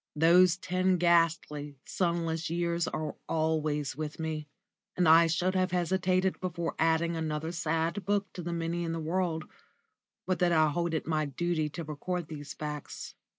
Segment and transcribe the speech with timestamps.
[0.15, 4.47] Those ten ghastly, sunless years are always with me,
[4.97, 8.99] and I should have hesitated before adding another sad book to the many in the
[8.99, 9.43] world,
[10.25, 13.13] but that I hold it my duty to record these facts.